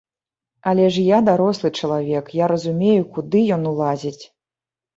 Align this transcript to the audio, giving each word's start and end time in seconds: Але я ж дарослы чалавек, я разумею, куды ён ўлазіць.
Але 0.71 0.85
я 0.87 0.93
ж 0.95 1.19
дарослы 1.27 1.71
чалавек, 1.81 2.33
я 2.43 2.49
разумею, 2.55 2.99
куды 3.13 3.45
ён 3.59 3.71
ўлазіць. 3.77 4.19